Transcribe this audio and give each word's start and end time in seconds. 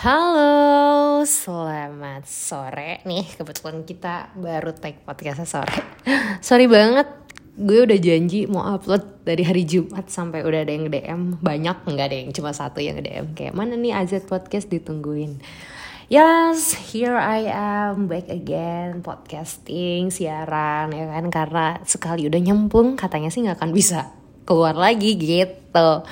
Halo, 0.00 1.20
selamat 1.28 2.24
sore 2.24 3.04
nih. 3.04 3.36
Kebetulan 3.36 3.84
kita 3.84 4.32
baru 4.32 4.72
take 4.72 5.04
podcastnya 5.04 5.44
sore. 5.44 5.76
Sorry 6.40 6.64
banget, 6.64 7.04
gue 7.60 7.84
udah 7.84 8.00
janji 8.00 8.48
mau 8.48 8.64
upload 8.64 9.20
dari 9.28 9.44
hari 9.44 9.68
Jumat 9.68 10.08
sampai 10.08 10.40
udah 10.40 10.64
ada 10.64 10.72
yang 10.72 10.88
DM 10.88 11.44
banyak 11.44 11.84
nggak 11.84 12.06
ada 12.08 12.16
yang 12.16 12.32
cuma 12.32 12.56
satu 12.56 12.80
yang 12.80 12.96
DM 13.04 13.36
kayak 13.36 13.52
mana 13.52 13.76
nih 13.76 13.92
AZ 13.92 14.24
podcast 14.24 14.72
ditungguin. 14.72 15.36
Yes, 16.08 16.72
here 16.96 17.20
I 17.20 17.52
am 17.52 18.08
back 18.08 18.32
again 18.32 19.04
podcasting 19.04 20.08
siaran 20.08 20.96
ya 20.96 21.12
kan 21.12 21.28
karena 21.28 21.66
sekali 21.84 22.24
udah 22.24 22.40
nyemplung 22.40 22.96
katanya 22.96 23.28
sih 23.28 23.44
nggak 23.44 23.60
akan 23.60 23.76
bisa 23.76 24.16
keluar 24.48 24.72
lagi 24.80 25.20
gitu. 25.20 26.08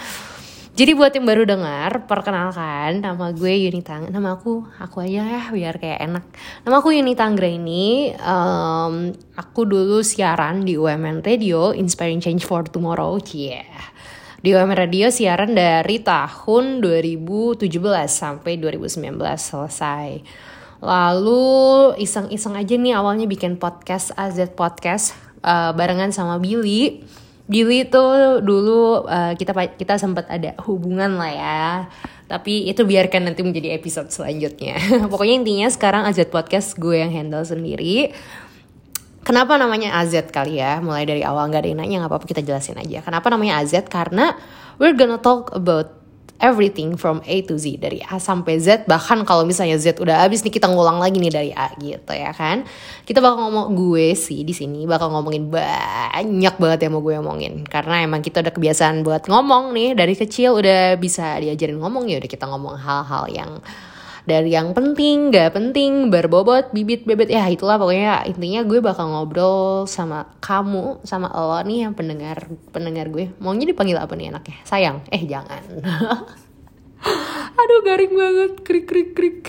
Jadi 0.79 0.95
buat 0.95 1.11
yang 1.11 1.27
baru 1.27 1.43
dengar, 1.43 2.07
perkenalkan 2.07 3.03
nama 3.03 3.35
gue 3.35 3.51
Yunita. 3.67 3.99
Nama 3.99 4.39
aku, 4.39 4.63
aku 4.79 5.03
aja 5.03 5.27
ya 5.27 5.43
biar 5.51 5.75
kayak 5.75 6.07
enak. 6.07 6.25
Nama 6.63 6.75
aku 6.79 6.95
Yunita 6.95 7.27
Anggra 7.27 7.51
ini. 7.51 8.15
Um, 8.23 9.11
aku 9.35 9.67
dulu 9.67 10.07
siaran 10.07 10.63
di 10.63 10.79
UMN 10.79 11.27
Radio, 11.27 11.75
Inspiring 11.75 12.23
Change 12.23 12.47
for 12.47 12.63
Tomorrow. 12.63 13.19
Yeah. 13.27 13.67
Di 14.39 14.55
UMN 14.55 14.79
Radio 14.79 15.11
siaran 15.11 15.59
dari 15.59 15.99
tahun 15.99 16.79
2017 16.79 17.59
sampai 18.07 18.63
2019 18.63 19.19
selesai. 19.35 20.23
Lalu 20.79 21.43
iseng-iseng 21.99 22.55
aja 22.55 22.79
nih 22.79 22.95
awalnya 22.95 23.27
bikin 23.27 23.59
podcast 23.59 24.15
AZ 24.15 24.39
Podcast 24.55 25.19
uh, 25.43 25.75
barengan 25.75 26.15
sama 26.15 26.39
Billy 26.39 27.03
Billy 27.49 27.89
itu 27.89 28.05
dulu 28.45 29.09
uh, 29.09 29.33
kita 29.33 29.57
kita 29.81 29.97
sempat 29.97 30.29
ada 30.29 30.53
hubungan 30.69 31.17
lah 31.17 31.33
ya. 31.33 31.69
Tapi 32.29 32.69
itu 32.69 32.85
biarkan 32.85 33.33
nanti 33.33 33.41
menjadi 33.41 33.73
episode 33.73 34.13
selanjutnya. 34.13 34.77
Pokoknya 35.13 35.41
intinya 35.41 35.69
sekarang 35.73 36.05
AZ 36.05 36.21
Podcast 36.29 36.77
gue 36.77 37.01
yang 37.01 37.09
handle 37.09 37.43
sendiri. 37.43 38.13
Kenapa 39.25 39.57
namanya 39.57 39.97
AZ 39.97 40.29
kali 40.29 40.61
ya? 40.61 40.81
Mulai 40.85 41.09
dari 41.09 41.25
awal 41.25 41.49
nggak 41.49 41.65
ada 41.65 41.69
yang 41.73 41.81
nanya 41.81 41.97
nggak 42.05 42.13
apa-apa 42.13 42.29
kita 42.29 42.45
jelasin 42.45 42.77
aja. 42.77 43.01
Kenapa 43.01 43.33
namanya 43.33 43.65
AZ? 43.65 43.73
Karena 43.89 44.37
we're 44.77 44.93
gonna 44.93 45.21
talk 45.21 45.49
about 45.57 45.98
everything 46.39 46.99
from 46.99 47.23
A 47.27 47.43
to 47.47 47.59
Z. 47.59 47.79
Dari 47.79 48.03
A 48.03 48.19
sampai 48.19 48.59
Z 48.59 48.87
bahkan 48.91 49.23
kalau 49.23 49.47
misalnya 49.47 49.79
Z 49.79 49.99
udah 49.99 50.27
habis 50.27 50.43
nih 50.43 50.55
kita 50.55 50.71
ngulang 50.71 50.99
lagi 50.99 51.19
nih 51.23 51.33
dari 51.35 51.51
A 51.55 51.71
gitu 51.79 52.13
ya 52.15 52.35
kan? 52.35 52.67
Kita 53.05 53.19
bakal 53.23 53.51
ngomong 53.51 53.75
gue 53.75 54.15
sih 54.15 54.43
di 54.43 54.55
sini 54.55 54.87
bakal 54.87 55.11
ngomongin 55.15 55.51
banyak 55.51 56.55
banget 56.59 56.79
yang 56.87 56.93
mau 56.97 57.03
gue 57.03 57.15
omongin. 57.19 57.63
Karena 57.67 58.03
emang 58.03 58.23
kita 58.25 58.41
udah 58.43 58.55
kebiasaan 58.55 59.03
buat 59.07 59.27
ngomong 59.27 59.75
nih 59.75 59.99
dari 59.99 60.15
kecil 60.15 60.59
udah 60.59 60.97
bisa 60.97 61.39
diajarin 61.39 61.79
ngomong 61.79 62.09
ya 62.11 62.19
udah 62.19 62.31
kita 62.31 62.47
ngomong 62.47 62.75
hal-hal 62.79 63.25
yang 63.31 63.51
dari 64.29 64.53
yang 64.53 64.77
penting, 64.77 65.33
gak 65.33 65.57
penting, 65.57 66.13
berbobot, 66.13 66.69
bibit, 66.77 67.09
bebet, 67.09 67.33
ya 67.33 67.49
itulah 67.49 67.81
pokoknya 67.81 68.29
intinya 68.29 68.61
gue 68.69 68.79
bakal 68.85 69.09
ngobrol 69.09 69.89
sama 69.89 70.29
kamu, 70.45 71.01
sama 71.09 71.33
lo 71.33 71.57
nih 71.65 71.89
yang 71.89 71.97
pendengar 71.97 72.45
pendengar 72.69 73.09
gue. 73.09 73.33
Maunya 73.41 73.65
dipanggil 73.65 73.97
apa 73.97 74.13
nih 74.13 74.29
enaknya? 74.29 74.59
Sayang? 74.69 75.09
Eh 75.09 75.25
jangan. 75.25 75.65
Aduh 77.59 77.81
garing 77.81 78.13
banget, 78.13 78.53
krik 78.61 78.85
krik 78.85 79.17
krik. 79.17 79.41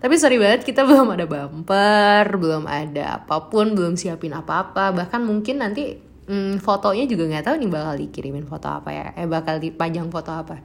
Tapi 0.00 0.14
sorry 0.16 0.40
banget 0.40 0.64
kita 0.64 0.82
belum 0.88 1.12
ada 1.12 1.28
bumper, 1.28 2.24
belum 2.40 2.64
ada 2.64 3.20
apa 3.20 3.52
pun, 3.52 3.76
belum 3.76 4.00
siapin 4.00 4.32
apa-apa. 4.32 4.96
Bahkan 4.96 5.20
mungkin 5.20 5.60
nanti 5.60 6.00
hmm, 6.26 6.64
fotonya 6.64 7.04
juga 7.04 7.28
nggak 7.28 7.52
tahu 7.52 7.56
nih 7.60 7.68
bakal 7.68 7.94
dikirimin 8.00 8.48
foto 8.48 8.72
apa 8.72 8.90
ya. 8.90 9.06
Eh 9.12 9.28
bakal 9.28 9.60
dipajang 9.60 10.08
foto 10.08 10.32
apa. 10.32 10.56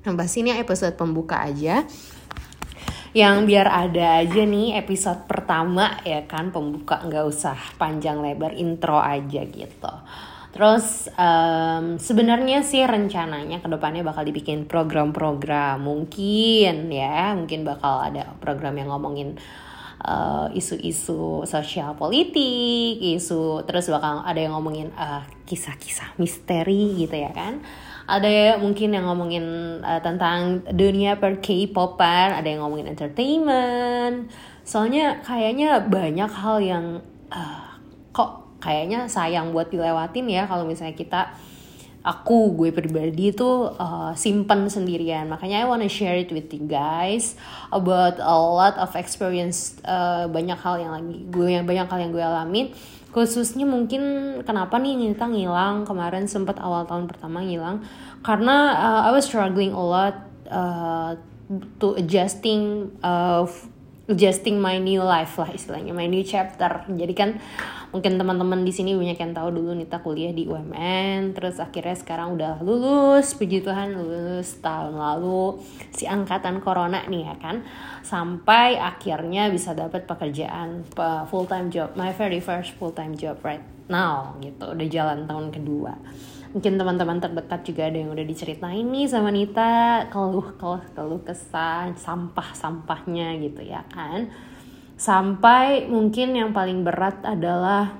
Nah, 0.00 0.16
pasti 0.16 0.40
ini 0.40 0.56
episode 0.56 0.96
pembuka 0.96 1.44
aja 1.44 1.84
yang 3.10 3.42
biar 3.42 3.66
ada 3.66 4.22
aja 4.22 4.42
nih 4.46 4.78
episode 4.78 5.26
pertama 5.26 5.98
ya 6.06 6.22
kan 6.30 6.54
pembuka 6.54 7.02
nggak 7.02 7.24
usah 7.26 7.58
panjang 7.74 8.22
lebar 8.22 8.54
intro 8.54 9.02
aja 9.02 9.42
gitu. 9.46 9.94
Terus 10.50 11.06
um, 11.14 11.94
sebenarnya 11.94 12.66
sih 12.66 12.82
rencananya 12.82 13.62
ke 13.62 13.70
depannya 13.70 14.02
bakal 14.02 14.26
dibikin 14.26 14.66
program-program 14.66 15.78
mungkin 15.78 16.90
ya 16.90 17.38
mungkin 17.38 17.62
bakal 17.62 18.10
ada 18.10 18.34
program 18.42 18.74
yang 18.74 18.90
ngomongin 18.90 19.38
uh, 20.04 20.48
isu-isu 20.52 21.44
sosial 21.44 21.96
politik, 21.96 23.00
isu 23.00 23.64
terus 23.64 23.88
bakal 23.92 24.24
ada 24.24 24.40
yang 24.40 24.56
ngomongin 24.56 24.92
uh, 24.96 25.24
kisah-kisah 25.44 26.16
misteri 26.16 26.96
gitu 27.00 27.16
ya 27.16 27.32
kan 27.32 27.60
ada 28.10 28.58
mungkin 28.58 28.90
yang 28.90 29.06
ngomongin 29.06 29.46
uh, 29.86 30.02
tentang 30.02 30.66
dunia 30.74 31.14
per 31.14 31.38
K-popan, 31.38 32.42
ada 32.42 32.48
yang 32.50 32.66
ngomongin 32.66 32.90
entertainment. 32.90 34.34
Soalnya 34.66 35.22
kayaknya 35.22 35.78
banyak 35.86 36.26
hal 36.26 36.58
yang 36.58 36.84
uh, 37.30 37.70
kok 38.10 38.58
kayaknya 38.58 39.06
sayang 39.06 39.54
buat 39.54 39.70
dilewatin 39.70 40.26
ya 40.26 40.50
kalau 40.50 40.66
misalnya 40.66 40.98
kita 40.98 41.30
aku 42.00 42.56
gue 42.56 42.72
pribadi 42.72 43.32
itu 43.32 43.68
uh, 43.76 44.12
simpen 44.16 44.72
sendirian. 44.72 45.28
Makanya 45.28 45.60
I 45.60 45.66
wanna 45.68 45.88
share 45.88 46.16
it 46.16 46.32
with 46.32 46.48
you 46.52 46.64
guys 46.64 47.36
about 47.72 48.16
a 48.20 48.36
lot 48.36 48.80
of 48.80 48.92
experience 48.96 49.76
uh, 49.84 50.24
banyak 50.28 50.56
hal 50.56 50.80
yang 50.80 50.92
lagi 50.96 51.16
gue 51.28 51.48
yang 51.52 51.64
banyak 51.68 51.86
hal 51.86 51.98
yang 52.00 52.12
gue 52.12 52.24
alamin. 52.24 52.66
Khususnya 53.10 53.66
mungkin 53.66 54.02
kenapa 54.46 54.78
nih 54.78 54.94
Nita 54.94 55.26
ngilang? 55.26 55.82
Kemarin 55.82 56.30
sempat 56.30 56.62
awal 56.62 56.86
tahun 56.86 57.10
pertama 57.10 57.42
ngilang. 57.42 57.82
Karena 58.22 58.78
uh, 58.78 59.00
I 59.08 59.10
was 59.10 59.26
struggling 59.26 59.74
a 59.74 59.82
lot 59.82 60.14
uh, 60.46 61.18
to 61.82 61.98
adjusting 61.98 62.94
uh, 63.02 63.44
adjusting 64.10 64.58
my 64.58 64.76
new 64.82 65.00
life 65.00 65.38
lah 65.38 65.48
istilahnya 65.54 65.94
my 65.94 66.10
new 66.10 66.26
chapter. 66.26 66.82
Jadi 66.90 67.14
kan 67.14 67.38
mungkin 67.94 68.18
teman-teman 68.18 68.62
di 68.62 68.70
sini 68.70 68.94
banyak 68.94 69.18
yang 69.18 69.34
tahu 69.34 69.50
dulu 69.50 69.74
Nita 69.74 69.98
kuliah 69.98 70.30
di 70.30 70.46
UMN 70.46 71.34
terus 71.34 71.58
akhirnya 71.58 71.98
sekarang 71.98 72.38
udah 72.38 72.62
lulus 72.62 73.34
puji 73.34 73.66
Tuhan 73.66 73.98
lulus 73.98 74.62
tahun 74.62 74.94
lalu 74.94 75.58
si 75.90 76.06
angkatan 76.06 76.62
corona 76.62 77.02
nih 77.10 77.26
ya 77.26 77.34
kan 77.42 77.66
sampai 78.06 78.78
akhirnya 78.78 79.50
bisa 79.50 79.74
dapat 79.74 80.06
pekerjaan 80.06 80.86
full 81.26 81.50
time 81.50 81.66
job 81.70 81.94
my 81.98 82.14
very 82.14 82.38
first 82.38 82.78
full 82.78 82.94
time 82.94 83.18
job 83.18 83.38
right 83.42 83.62
now 83.90 84.38
gitu. 84.38 84.70
Udah 84.70 84.86
jalan 84.86 85.26
tahun 85.26 85.50
kedua 85.50 85.94
mungkin 86.50 86.74
teman-teman 86.78 87.22
terdekat 87.22 87.60
juga 87.62 87.86
ada 87.86 87.98
yang 87.98 88.10
udah 88.10 88.26
diceritain 88.26 88.82
nih 88.82 89.06
sama 89.06 89.30
Nita 89.30 90.06
keluh 90.10 90.58
keluh 90.58 90.82
keluh 90.94 91.22
kesah 91.22 91.94
sampah 91.94 92.48
sampahnya 92.54 93.38
gitu 93.38 93.62
ya 93.62 93.86
kan. 93.90 94.30
Sampai 95.00 95.88
mungkin 95.88 96.36
yang 96.36 96.50
paling 96.52 96.84
berat 96.84 97.24
adalah 97.24 97.96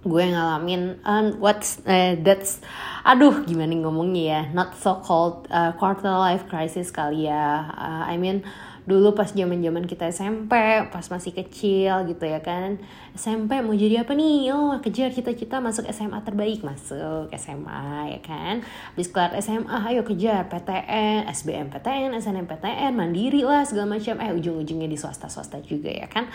gue 0.00 0.24
ngalamin 0.32 0.96
um, 1.04 1.36
what's 1.44 1.84
uh, 1.84 2.16
that's 2.24 2.64
aduh 3.04 3.44
gimana 3.44 3.76
ngomongnya 3.84 4.24
ya 4.24 4.40
not 4.56 4.72
so 4.80 4.96
called 5.04 5.44
uh, 5.52 5.76
quarter 5.76 6.08
life 6.08 6.48
crisis 6.48 6.88
kali 6.88 7.28
ya. 7.28 7.68
Uh, 7.76 8.04
I 8.08 8.16
mean 8.16 8.44
dulu 8.88 9.12
pas 9.12 9.28
zaman 9.28 9.60
zaman 9.60 9.84
kita 9.84 10.08
SMP 10.08 10.52
pas 10.88 11.04
masih 11.08 11.32
kecil 11.36 12.08
gitu 12.08 12.24
ya 12.24 12.40
kan. 12.40 12.80
SMP 13.12 13.60
mau 13.60 13.76
jadi 13.76 14.04
apa 14.04 14.16
nih? 14.16 14.52
Oh 14.54 14.76
kejar 14.80 15.12
cita-cita 15.12 15.60
masuk 15.60 15.84
SMA 15.90 16.20
terbaik. 16.24 16.64
Masuk 16.64 17.28
SMA 17.36 18.16
ya 18.16 18.20
kan? 18.24 18.64
Habis 18.96 19.08
kelar 19.12 19.36
SMA 19.40 19.78
ayo 19.92 20.04
kejar 20.04 20.48
PTN 20.48 21.28
SBMPTN 21.28 22.16
SNMPTN 22.16 22.92
mandiri 22.96 23.44
lah 23.44 23.64
segala 23.68 23.98
macam. 23.98 24.16
Eh 24.20 24.32
ujung-ujungnya 24.32 24.88
di 24.88 24.96
swasta 24.96 25.28
swasta 25.28 25.60
juga 25.60 25.92
ya 25.92 26.08
kan? 26.08 26.28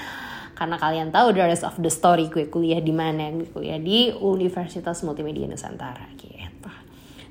Karena 0.55 0.79
kalian 0.79 1.11
tahu 1.11 1.35
the 1.35 1.43
rest 1.43 1.67
of 1.67 1.75
the 1.81 1.91
story 1.91 2.31
gue 2.31 2.47
kuliah 2.47 2.79
di 2.79 2.95
mana 2.95 3.27
gue 3.35 3.49
kuliah 3.51 3.75
di 3.81 4.13
Universitas 4.15 5.03
Multimedia 5.03 5.51
Nusantara 5.51 6.07
gitu 6.15 6.35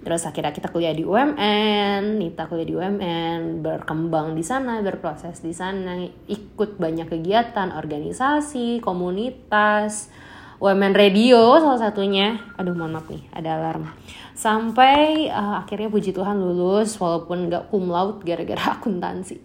Terus 0.04 0.28
akhirnya 0.28 0.52
kita 0.52 0.68
kuliah 0.68 0.92
di 0.92 1.00
UMN, 1.00 2.20
Nita 2.20 2.44
kuliah 2.44 2.68
di 2.68 2.76
UMN, 2.76 3.64
berkembang 3.64 4.36
di 4.36 4.44
sana, 4.44 4.84
berproses 4.84 5.40
di 5.40 5.56
sana, 5.56 5.96
ikut 6.28 6.76
banyak 6.76 7.08
kegiatan, 7.08 7.72
organisasi, 7.72 8.84
komunitas, 8.84 10.12
UMN 10.60 10.92
Radio 10.92 11.56
salah 11.56 11.80
satunya. 11.80 12.36
Aduh 12.60 12.76
mohon 12.76 13.00
maaf 13.00 13.08
nih, 13.08 13.24
ada 13.32 13.56
alarm. 13.56 13.88
Sampai 14.36 15.32
uh, 15.32 15.64
akhirnya 15.64 15.88
puji 15.88 16.12
Tuhan 16.12 16.36
lulus 16.36 17.00
walaupun 17.00 17.48
gak 17.48 17.72
cum 17.72 17.88
laude 17.88 18.20
gara-gara 18.28 18.70
akuntansi. 18.76 19.40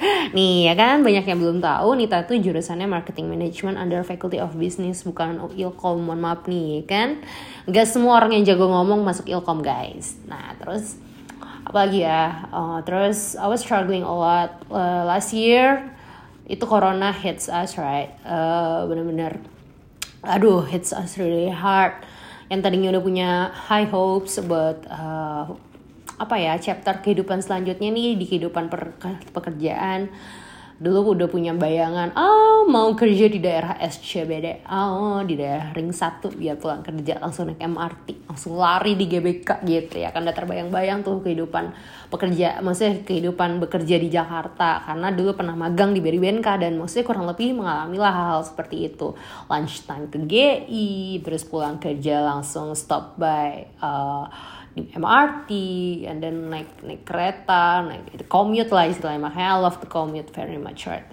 Nih 0.36 0.70
ya 0.70 0.74
kan? 0.76 1.04
Banyak 1.04 1.24
yang 1.28 1.38
belum 1.40 1.58
tahu 1.60 1.96
Nita 1.96 2.24
tuh 2.24 2.40
jurusannya 2.40 2.88
marketing 2.88 3.28
management 3.28 3.76
under 3.76 4.00
faculty 4.00 4.40
of 4.40 4.56
business 4.56 5.04
bukan 5.04 5.36
ilkom. 5.52 6.00
Mohon 6.00 6.20
maaf 6.20 6.40
nih 6.48 6.80
ya 6.80 6.82
kan? 6.88 7.08
Gak 7.68 7.86
semua 7.88 8.20
orang 8.20 8.40
yang 8.40 8.44
jago 8.48 8.68
ngomong 8.68 9.04
masuk 9.04 9.28
ilkom 9.28 9.60
guys. 9.60 10.16
Nah 10.24 10.56
terus 10.56 10.96
apalagi 11.68 12.04
ya? 12.08 12.48
Uh, 12.48 12.80
terus 12.84 13.36
I 13.36 13.46
was 13.46 13.60
struggling 13.60 14.02
a 14.02 14.12
lot 14.12 14.64
uh, 14.72 15.04
last 15.04 15.36
year. 15.36 15.92
Itu 16.48 16.66
corona 16.66 17.12
hits 17.12 17.46
us 17.46 17.76
right? 17.76 18.16
Uh, 18.24 18.88
bener-bener 18.88 19.38
aduh 20.24 20.64
hits 20.64 20.96
us 20.96 21.20
really 21.20 21.52
hard. 21.52 21.92
Yang 22.50 22.60
tadinya 22.66 22.88
udah 22.96 23.02
punya 23.04 23.30
high 23.54 23.86
hopes 23.86 24.40
about 24.40 24.82
uh, 24.90 25.54
apa 26.20 26.36
ya 26.36 26.60
chapter 26.60 27.00
kehidupan 27.00 27.40
selanjutnya 27.40 27.88
nih 27.88 28.20
di 28.20 28.28
kehidupan 28.28 28.68
per, 28.68 28.92
pekerjaan. 29.32 30.12
Dulu 30.80 31.12
udah 31.12 31.28
punya 31.28 31.52
bayangan 31.52 32.16
oh 32.16 32.64
mau 32.64 32.96
kerja 32.96 33.28
di 33.28 33.36
daerah 33.36 33.76
SCBD 33.84 34.64
oh 34.64 35.20
di 35.20 35.36
daerah 35.36 35.76
ring 35.76 35.92
1 35.92 36.24
biar 36.32 36.56
pulang 36.56 36.80
kerja 36.80 37.20
langsung 37.20 37.52
naik 37.52 37.60
MRT 37.60 38.24
langsung 38.24 38.56
lari 38.56 38.96
di 38.96 39.04
GBK 39.04 39.60
gitu 39.68 40.00
ya. 40.00 40.08
Kan 40.08 40.24
udah 40.24 40.32
terbayang-bayang 40.32 41.04
tuh 41.04 41.20
kehidupan 41.20 41.76
pekerja 42.08 42.64
maksudnya 42.64 43.04
kehidupan 43.04 43.60
bekerja 43.60 44.00
di 44.00 44.08
Jakarta. 44.08 44.80
Karena 44.88 45.12
dulu 45.12 45.36
pernah 45.36 45.52
magang 45.52 45.92
di 45.92 46.00
BRI 46.00 46.40
dan 46.40 46.80
maksudnya 46.80 47.04
kurang 47.04 47.28
lebih 47.28 47.60
mengalami 47.60 48.00
lah 48.00 48.12
hal, 48.16 48.28
hal 48.40 48.42
seperti 48.48 48.88
itu. 48.88 49.12
Lunch 49.52 49.84
time 49.84 50.08
ke 50.08 50.16
GI 50.16 51.20
terus 51.20 51.44
pulang 51.44 51.76
kerja 51.76 52.24
langsung 52.24 52.72
stop 52.72 53.20
by 53.20 53.68
uh, 53.84 54.24
MRT 54.88 55.50
and 56.08 56.24
then 56.24 56.48
naik 56.48 56.70
naik 56.80 57.04
kereta 57.04 57.84
naik 57.84 58.24
commute 58.30 58.72
lah 58.72 58.88
istilahnya. 58.88 59.20
Makanya 59.20 59.50
I 59.54 59.58
love 59.60 59.78
the 59.82 59.90
commute 59.90 60.32
very 60.32 60.56
much 60.56 60.88
right? 60.88 61.04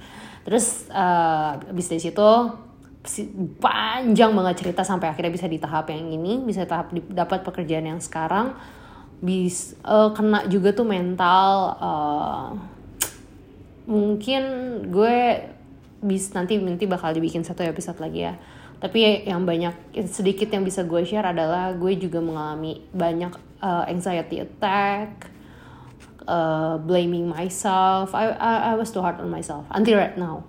Terus 0.48 0.88
uh, 0.94 1.60
abis 1.68 1.92
dari 1.92 2.02
situ 2.02 2.30
panjang 3.64 4.36
banget 4.36 4.64
cerita 4.64 4.84
sampai 4.84 5.12
akhirnya 5.12 5.31
bisa 5.31 5.48
di 5.48 5.60
tahap 5.60 5.88
yang 5.92 6.12
ini 6.12 6.44
bisa 6.44 6.68
tahap 6.68 6.92
dapat 7.12 7.44
pekerjaan 7.44 7.88
yang 7.88 8.02
sekarang. 8.04 8.56
Bis 9.18 9.74
uh, 9.81 10.14
kena 10.14 10.46
juga 10.48 10.72
tuh 10.72 10.86
mental 10.86 11.75
uh, 11.81 12.48
mungkin 13.88 14.44
gue 14.92 15.18
bis 16.04 16.30
nanti 16.36 16.62
nanti 16.62 16.86
bakal 16.86 17.16
dibikin 17.16 17.42
satu 17.42 17.64
episode 17.66 17.98
lagi 17.98 18.28
ya. 18.28 18.36
Tapi 18.78 19.25
yang 19.25 19.42
banyak 19.42 20.06
sedikit 20.06 20.54
yang 20.54 20.62
bisa 20.62 20.86
gue 20.86 21.02
share 21.02 21.34
adalah 21.34 21.74
gue 21.74 21.98
juga 21.98 22.22
mengalami 22.22 22.86
banyak 22.94 23.47
uh, 23.62 23.86
anxiety 23.88 24.39
attack, 24.39 25.30
uh, 26.27 26.77
blaming 26.77 27.27
myself. 27.27 28.13
I, 28.13 28.36
I 28.36 28.54
I 28.71 28.74
was 28.75 28.92
too 28.92 29.01
hard 29.01 29.19
on 29.19 29.30
myself 29.30 29.65
until 29.71 29.98
right 29.98 30.18
now. 30.18 30.44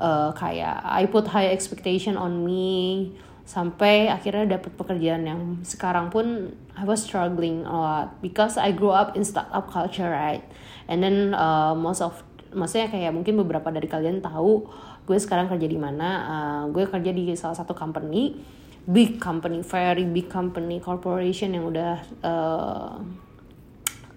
Uh, 0.00 0.32
kayak 0.32 0.80
I 0.80 1.04
put 1.04 1.28
high 1.28 1.52
expectation 1.52 2.16
on 2.16 2.40
me 2.40 3.12
sampai 3.44 4.06
akhirnya 4.06 4.56
dapat 4.56 4.72
pekerjaan 4.78 5.26
yang 5.26 5.42
sekarang 5.66 6.08
pun 6.08 6.54
I 6.78 6.86
was 6.86 7.02
struggling 7.02 7.66
a 7.66 7.74
lot 7.74 8.08
because 8.24 8.54
I 8.54 8.70
grew 8.70 8.94
up 8.94 9.18
in 9.18 9.26
startup 9.26 9.66
culture 9.68 10.06
right 10.06 10.46
and 10.86 11.02
then 11.02 11.34
uh, 11.34 11.74
most 11.74 11.98
of 11.98 12.22
maksudnya 12.54 12.88
kayak 12.88 13.10
mungkin 13.10 13.34
beberapa 13.42 13.68
dari 13.74 13.90
kalian 13.90 14.22
tahu 14.22 14.70
gue 15.02 15.18
sekarang 15.18 15.50
kerja 15.50 15.66
di 15.66 15.74
mana 15.74 16.08
uh, 16.30 16.62
gue 16.70 16.86
kerja 16.86 17.10
di 17.10 17.34
salah 17.34 17.58
satu 17.58 17.74
company 17.74 18.38
big 18.86 19.20
company, 19.20 19.60
very 19.62 20.04
big 20.04 20.30
company, 20.30 20.80
corporation 20.80 21.52
yang 21.52 21.68
udah 21.68 21.96
uh, 22.24 22.96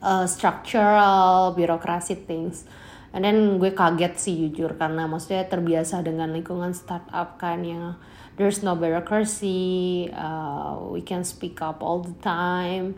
uh, 0.03 0.25
structural, 0.27 1.55
birokrasi 1.55 2.15
things. 2.23 2.67
And 3.13 3.21
then 3.21 3.61
gue 3.61 3.69
kaget 3.77 4.17
sih 4.17 4.33
jujur 4.33 4.73
karena 4.73 5.05
maksudnya 5.05 5.45
terbiasa 5.45 6.01
dengan 6.01 6.33
lingkungan 6.33 6.73
startup 6.73 7.37
kan 7.37 7.61
yang 7.61 7.93
there's 8.41 8.65
no 8.65 8.73
bureaucracy, 8.73 10.09
uh, 10.09 10.81
we 10.89 11.05
can 11.05 11.21
speak 11.21 11.61
up 11.61 11.85
all 11.85 12.01
the 12.01 12.17
time, 12.25 12.97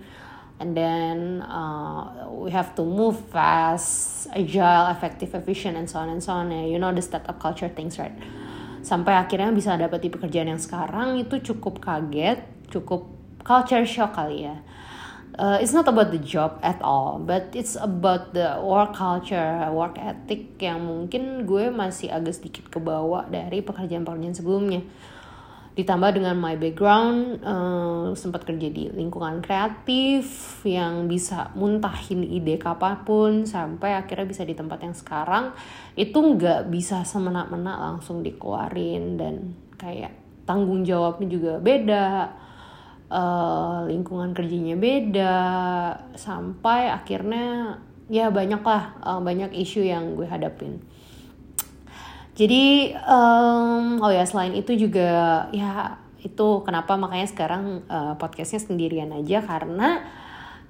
and 0.64 0.72
then 0.72 1.44
uh, 1.44 2.32
we 2.32 2.48
have 2.56 2.72
to 2.80 2.88
move 2.88 3.20
fast, 3.28 4.32
agile, 4.32 4.88
effective, 4.96 5.36
efficient, 5.36 5.76
and 5.76 5.92
so 5.92 6.00
on 6.00 6.08
and 6.08 6.24
so 6.24 6.32
on. 6.32 6.48
You 6.48 6.80
know 6.80 6.96
the 6.96 7.04
startup 7.04 7.36
culture 7.36 7.68
things, 7.68 8.00
right? 8.00 8.16
Sampai 8.86 9.18
akhirnya 9.18 9.50
bisa 9.50 9.74
dapat 9.74 10.06
pekerjaan 10.06 10.54
yang 10.54 10.62
sekarang 10.62 11.18
itu 11.18 11.42
cukup 11.42 11.82
kaget 11.82 12.46
cukup 12.70 13.10
culture 13.42 13.82
shock 13.82 14.14
kali 14.14 14.46
ya. 14.46 14.62
Uh, 15.36 15.60
it's 15.60 15.76
not 15.76 15.84
about 15.84 16.16
the 16.16 16.22
job 16.22 16.56
at 16.64 16.80
all 16.80 17.20
but 17.20 17.52
it's 17.52 17.76
about 17.76 18.32
the 18.32 18.56
work 18.64 18.96
culture 18.96 19.68
work 19.76 20.00
ethic 20.00 20.56
yang 20.64 20.80
mungkin 20.80 21.44
gue 21.44 21.68
masih 21.68 22.08
agak 22.08 22.40
sedikit 22.40 22.72
kebawa 22.72 23.28
dari 23.28 23.60
pekerjaan-pekerjaan 23.60 24.32
sebelumnya 24.32 24.80
ditambah 25.75 26.16
dengan 26.16 26.39
my 26.39 26.56
background 26.56 27.44
uh, 27.44 28.16
sempat 28.16 28.48
kerja 28.48 28.72
di 28.72 28.88
lingkungan 28.95 29.44
kreatif 29.44 30.24
yang 30.63 31.12
bisa 31.12 31.51
muntahin 31.51 32.24
ide 32.24 32.56
kapan 32.56 33.04
pun 33.04 33.44
sampai 33.44 34.00
akhirnya 34.00 34.24
bisa 34.24 34.48
di 34.48 34.56
tempat 34.56 34.80
yang 34.88 34.95
sekarang 34.95 35.51
itu 36.00 36.16
nggak 36.16 36.72
bisa 36.72 37.04
semena-mena 37.04 37.92
langsung 37.92 38.24
dikeluarin 38.24 39.19
dan 39.19 39.36
kayak 39.75 40.16
tanggung 40.48 40.88
jawabnya 40.88 41.27
juga 41.27 41.54
beda 41.60 42.07
uh, 43.12 43.83
lingkungan 43.83 44.31
kerjanya 44.31 44.80
beda 44.80 45.38
sampai 46.16 46.88
akhirnya 46.88 47.78
ya 48.07 48.31
banyak 48.31 48.63
lah 48.63 48.95
uh, 49.04 49.19
banyak 49.19 49.51
isu 49.51 49.83
yang 49.83 50.16
gue 50.16 50.30
hadapin 50.30 50.80
jadi 52.36 52.92
um, 53.08 54.04
oh 54.04 54.12
ya 54.12 54.28
selain 54.28 54.52
itu 54.60 54.76
juga 54.76 55.48
ya 55.56 55.96
itu 56.20 56.48
kenapa 56.68 57.00
makanya 57.00 57.32
sekarang 57.32 57.88
uh, 57.88 58.20
podcastnya 58.20 58.60
sendirian 58.60 59.16
aja 59.16 59.40
karena 59.40 60.04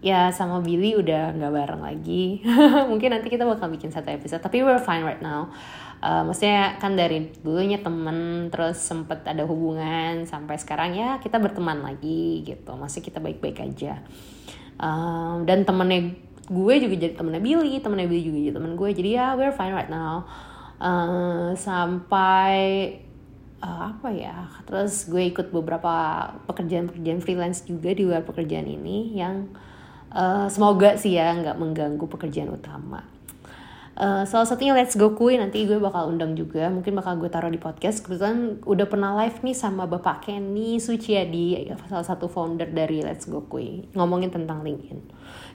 ya 0.06 0.30
sama 0.30 0.62
Billy 0.62 0.94
udah 0.94 1.34
nggak 1.34 1.54
bareng 1.58 1.82
lagi. 1.82 2.46
Mungkin 2.92 3.10
nanti 3.18 3.34
kita 3.34 3.50
bakal 3.50 3.74
bikin 3.74 3.90
satu 3.90 4.14
episode 4.14 4.46
tapi 4.46 4.62
we're 4.62 4.78
fine 4.78 5.02
right 5.02 5.26
now. 5.26 5.50
Uh, 6.06 6.22
maksudnya 6.22 6.78
kan 6.78 6.94
dari 6.94 7.34
dulunya 7.42 7.82
temen 7.82 8.52
terus 8.54 8.78
sempet 8.78 9.26
ada 9.26 9.42
hubungan 9.50 10.22
sampai 10.30 10.62
sekarang 10.62 10.94
ya 10.94 11.18
kita 11.18 11.42
berteman 11.42 11.82
lagi 11.82 12.46
gitu. 12.46 12.78
Masih 12.78 13.02
kita 13.02 13.18
baik-baik 13.18 13.66
aja. 13.66 14.06
Um, 14.78 15.50
dan 15.50 15.66
temennya 15.66 16.14
gue 16.46 16.74
juga 16.78 16.94
jadi 16.94 17.18
temennya 17.18 17.42
Billy 17.42 17.82
temennya 17.82 18.06
Billy 18.06 18.22
juga 18.22 18.38
jadi 18.38 18.54
temen 18.54 18.78
gue. 18.78 18.90
Jadi 18.94 19.10
ya 19.18 19.34
we're 19.34 19.50
fine 19.50 19.74
right 19.74 19.90
now 19.90 20.30
uh, 20.86 21.50
sampai 21.58 22.54
uh, 23.66 23.90
apa 23.90 24.10
ya 24.14 24.46
terus 24.70 25.10
gue 25.10 25.34
ikut 25.34 25.50
beberapa 25.50 26.30
pekerjaan-pekerjaan 26.46 27.20
freelance 27.26 27.66
juga 27.66 27.98
di 27.98 28.06
luar 28.06 28.22
pekerjaan 28.22 28.70
ini 28.70 29.18
yang 29.18 29.50
uh, 30.14 30.46
semoga 30.48 30.94
sih 30.96 31.18
ya 31.18 31.34
nggak 31.34 31.58
mengganggu 31.58 32.06
pekerjaan 32.06 32.54
utama. 32.54 33.02
Uh, 33.96 34.28
salah 34.28 34.44
satunya 34.44 34.76
Let's 34.76 35.00
Go 35.00 35.16
Kui 35.16 35.40
nanti 35.40 35.64
gue 35.64 35.80
bakal 35.80 36.12
undang 36.12 36.36
juga 36.36 36.68
mungkin 36.68 37.00
bakal 37.00 37.16
gue 37.16 37.32
taruh 37.32 37.48
di 37.48 37.56
podcast. 37.56 38.04
Kebetulan 38.04 38.60
udah 38.68 38.92
pernah 38.92 39.16
live 39.24 39.40
nih 39.40 39.56
sama 39.56 39.88
Bapak 39.88 40.28
Kenny 40.28 40.84
Suciadi 40.84 41.72
salah 41.88 42.04
satu 42.04 42.28
founder 42.28 42.68
dari 42.76 43.00
Let's 43.00 43.24
Go 43.24 43.48
Kui 43.48 43.88
ngomongin 43.96 44.36
tentang 44.36 44.68
LinkedIn. 44.68 45.00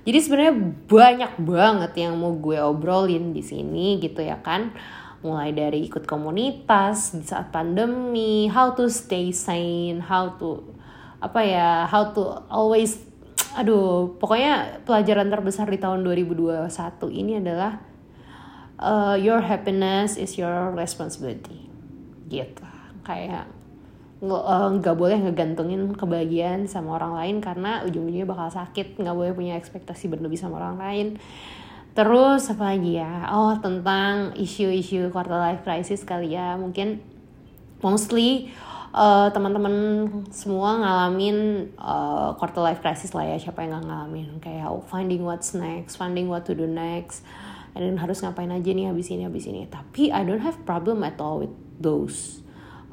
Jadi 0.09 0.19
sebenarnya 0.25 0.55
banyak 0.89 1.33
banget 1.37 1.93
yang 2.01 2.17
mau 2.17 2.33
gue 2.33 2.57
obrolin 2.65 3.37
di 3.37 3.45
sini 3.45 4.01
gitu 4.01 4.25
ya 4.25 4.41
kan 4.41 4.73
mulai 5.21 5.53
dari 5.53 5.85
ikut 5.85 6.09
komunitas 6.09 7.13
di 7.13 7.25
saat 7.29 7.53
pandemi, 7.53 8.49
how 8.49 8.73
to 8.73 8.89
stay 8.89 9.33
sane, 9.37 10.01
how 10.01 10.37
to 10.41 10.65
apa 11.21 11.41
ya, 11.45 11.85
how 11.85 12.13
to 12.17 12.41
always 12.49 12.97
aduh, 13.57 14.17
pokoknya 14.17 14.81
pelajaran 14.89 15.29
terbesar 15.29 15.67
di 15.69 15.77
tahun 15.77 16.07
2021 16.07 16.71
ini 17.13 17.33
adalah 17.43 17.83
uh, 18.81 19.17
your 19.19 19.45
happiness 19.45 20.17
is 20.17 20.39
your 20.41 20.73
responsibility. 20.73 21.69
Gitu. 22.31 22.65
Kayak 23.05 23.51
uh, 24.25 24.69
nggak 24.77 24.97
boleh 24.97 25.19
ngegantungin 25.21 25.97
kebahagiaan 25.97 26.69
sama 26.69 27.01
orang 27.01 27.17
lain 27.17 27.37
karena 27.41 27.85
ujung-ujungnya 27.85 28.29
bakal 28.29 28.49
sakit 28.53 29.01
nggak 29.01 29.17
boleh 29.17 29.33
punya 29.33 29.55
ekspektasi 29.57 30.13
berlebih 30.13 30.37
sama 30.37 30.61
orang 30.61 30.77
lain 30.77 31.07
Terus 31.91 32.47
apa 32.51 32.75
lagi 32.75 32.97
ya? 32.97 33.27
Oh 33.35 33.51
tentang 33.59 34.35
isu-isu 34.39 35.11
quarter 35.11 35.37
life 35.37 35.67
crisis 35.67 36.07
kali 36.07 36.39
ya. 36.39 36.55
Mungkin 36.55 37.03
mostly 37.83 38.55
uh, 38.95 39.27
teman-teman 39.35 39.75
semua 40.31 40.79
ngalamin 40.79 41.71
uh, 41.75 42.35
quarter 42.39 42.63
life 42.63 42.79
crisis 42.79 43.11
lah 43.11 43.27
ya. 43.27 43.37
Siapa 43.43 43.67
yang 43.67 43.75
nggak 43.75 43.87
ngalamin? 43.91 44.29
Kayak 44.39 44.71
oh, 44.71 44.83
finding 44.87 45.27
what's 45.27 45.51
next, 45.53 45.99
finding 45.99 46.31
what 46.31 46.47
to 46.47 46.55
do 46.55 46.71
next. 46.71 47.27
Then 47.75 47.99
harus 47.99 48.23
ngapain 48.23 48.51
aja 48.51 48.71
nih 48.71 48.91
habis 48.91 49.11
ini 49.11 49.27
habis 49.27 49.47
ini. 49.47 49.67
Tapi 49.67 50.11
I 50.11 50.27
don't 50.27 50.43
have 50.43 50.63
problem 50.67 51.03
at 51.07 51.19
all 51.23 51.43
with 51.43 51.55
those 51.79 52.43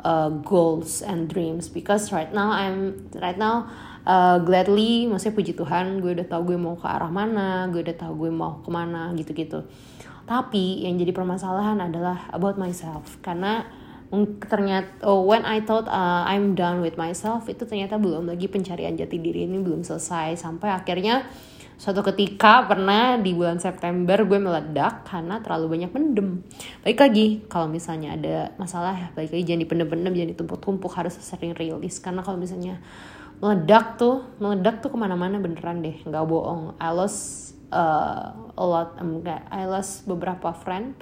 uh, 0.05 0.29
goals 0.29 1.01
and 1.01 1.29
dreams 1.29 1.69
because 1.69 2.13
right 2.13 2.29
now 2.33 2.53
I'm 2.53 3.09
right 3.17 3.37
now 3.37 3.69
uh, 4.07 4.39
gladly 4.39 5.11
maksudnya 5.11 5.35
puji 5.35 5.53
Tuhan 5.59 5.99
gue 5.99 6.15
udah 6.15 6.27
tahu 6.31 6.55
gue 6.55 6.57
mau 6.57 6.79
ke 6.79 6.87
arah 6.87 7.11
mana 7.11 7.67
gue 7.67 7.83
udah 7.83 7.97
tahu 7.99 8.25
gue 8.25 8.31
mau 8.31 8.63
ke 8.63 8.69
mana 8.71 9.11
gitu-gitu. 9.19 9.67
Tapi 10.27 10.83
yang 10.83 10.99
jadi 10.99 11.15
permasalahan 11.15 11.79
adalah 11.79 12.27
about 12.35 12.59
myself. 12.59 13.15
Karena 13.23 13.63
ternyata 14.47 15.03
oh, 15.07 15.23
when 15.27 15.43
I 15.43 15.63
thought 15.63 15.87
uh, 15.87 16.23
I'm 16.27 16.55
done 16.55 16.79
with 16.79 16.95
myself 16.95 17.47
itu 17.51 17.67
ternyata 17.67 17.99
belum 17.99 18.27
lagi 18.27 18.47
pencarian 18.47 18.95
jati 18.95 19.19
diri 19.19 19.47
ini 19.47 19.59
belum 19.59 19.87
selesai. 19.87 20.35
Sampai 20.35 20.71
akhirnya 20.71 21.27
suatu 21.79 22.03
ketika 22.11 22.67
pernah 22.67 23.15
di 23.21 23.31
bulan 23.31 23.61
September 23.63 24.19
gue 24.27 24.39
meledak 24.39 25.07
karena 25.07 25.39
terlalu 25.39 25.79
banyak 25.79 25.91
mendem. 25.95 26.43
Baik 26.83 26.99
lagi 27.07 27.27
kalau 27.47 27.71
misalnya 27.71 28.19
ada 28.19 28.51
masalah 28.59 29.15
baik 29.15 29.31
lagi 29.31 29.43
jangan 29.47 29.63
dipendem-pendem 29.63 30.11
jangan 30.11 30.31
ditumpuk-tumpuk 30.35 30.91
harus 30.91 31.15
sering 31.23 31.55
rilis. 31.55 32.03
Karena 32.03 32.19
kalau 32.19 32.35
misalnya 32.35 32.83
meledak 33.37 34.01
tuh 34.01 34.25
meledak 34.41 34.81
tuh 34.81 34.89
ke 34.89 34.97
mana-mana 34.97 35.37
beneran 35.37 35.85
deh 35.85 35.97
nggak 36.01 36.25
bohong. 36.25 36.73
I 36.81 36.89
lost 36.89 37.53
uh, 37.69 38.33
a 38.57 38.65
lot 38.65 38.97
enggak 38.97 39.45
I 39.53 39.69
lost 39.69 40.09
beberapa 40.09 40.53
friend 40.55 40.97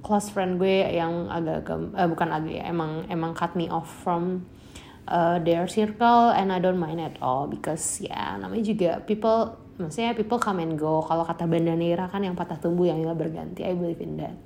close 0.00 0.32
friend 0.32 0.56
gue 0.56 0.84
yang 0.96 1.28
agak-agak 1.28 1.78
uh, 1.92 2.08
bukan 2.08 2.28
agak 2.32 2.52
ya 2.56 2.64
emang 2.68 3.04
emang 3.12 3.32
cut 3.36 3.52
me 3.52 3.68
off 3.68 3.88
from 4.00 4.48
uh, 5.08 5.36
their 5.40 5.68
circle 5.68 6.32
and 6.32 6.52
I 6.52 6.58
don't 6.60 6.80
mind 6.80 7.00
at 7.00 7.16
all 7.20 7.48
because 7.48 8.00
ya 8.00 8.12
yeah, 8.12 8.30
namanya 8.40 8.64
juga 8.64 8.90
people 9.04 9.56
maksudnya 9.80 10.12
people 10.12 10.36
come 10.36 10.60
and 10.60 10.76
go. 10.76 11.00
Kalau 11.00 11.24
kata 11.24 11.48
Bandanera 11.48 12.04
kan 12.12 12.20
yang 12.20 12.36
patah 12.36 12.60
tumbuh 12.60 12.84
yang 12.84 13.00
hilang 13.00 13.16
berganti 13.16 13.64
I 13.64 13.72
believe 13.72 14.00
in 14.04 14.20
that 14.20 14.36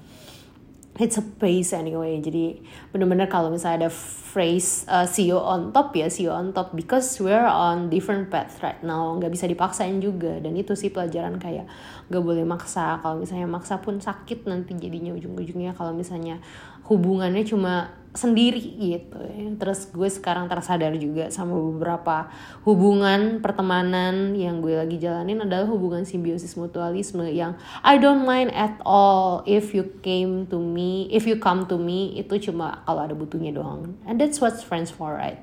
it's 0.98 1.18
a 1.18 1.24
pace 1.24 1.74
anyway. 1.74 2.22
Jadi 2.22 2.62
bener-bener 2.94 3.26
kalau 3.26 3.50
misalnya 3.50 3.86
ada 3.86 3.90
phrase 3.94 4.86
uh, 4.86 5.06
see 5.06 5.30
you 5.30 5.38
on 5.38 5.74
top 5.74 5.94
ya 5.94 6.06
see 6.06 6.26
you 6.26 6.32
on 6.34 6.54
top. 6.54 6.74
Because 6.74 7.18
we're 7.18 7.46
on 7.46 7.90
different 7.90 8.30
path 8.30 8.62
right 8.62 8.78
now. 8.86 9.14
Nggak 9.18 9.32
bisa 9.34 9.44
dipaksain 9.50 9.98
juga. 9.98 10.38
Dan 10.38 10.54
itu 10.54 10.78
sih 10.78 10.94
pelajaran 10.94 11.42
kayak 11.42 11.66
nggak 12.10 12.22
boleh 12.22 12.46
maksa. 12.46 13.02
Kalau 13.02 13.18
misalnya 13.18 13.50
maksa 13.50 13.82
pun 13.82 13.98
sakit 13.98 14.46
nanti 14.46 14.78
jadinya 14.78 15.10
ujung-ujungnya. 15.14 15.74
Kalau 15.74 15.90
misalnya 15.90 16.38
hubungannya 16.86 17.42
cuma 17.42 18.03
sendiri 18.14 18.62
gitu 18.78 19.18
ya. 19.18 19.50
Terus 19.58 19.90
gue 19.90 20.06
sekarang 20.06 20.46
tersadar 20.46 20.94
juga 20.94 21.28
sama 21.34 21.58
beberapa 21.58 22.30
hubungan 22.62 23.42
pertemanan 23.42 24.38
yang 24.38 24.62
gue 24.62 24.78
lagi 24.78 25.02
jalanin 25.02 25.42
adalah 25.42 25.66
hubungan 25.66 26.06
simbiosis 26.06 26.54
mutualisme 26.54 27.26
yang 27.26 27.58
I 27.82 27.98
don't 27.98 28.22
mind 28.22 28.54
at 28.54 28.78
all 28.86 29.42
if 29.50 29.74
you 29.74 29.90
came 30.00 30.46
to 30.48 30.62
me, 30.62 31.10
if 31.10 31.26
you 31.26 31.42
come 31.42 31.66
to 31.66 31.76
me 31.76 32.14
itu 32.14 32.38
cuma 32.38 32.86
kalau 32.86 33.02
ada 33.02 33.18
butuhnya 33.18 33.50
doang. 33.50 33.98
And 34.06 34.22
that's 34.22 34.38
what 34.38 34.54
friends 34.62 34.94
for, 34.94 35.10
right? 35.10 35.42